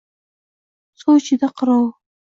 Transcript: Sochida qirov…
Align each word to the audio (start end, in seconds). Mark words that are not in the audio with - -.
Sochida 1.05 1.53
qirov… 1.61 1.89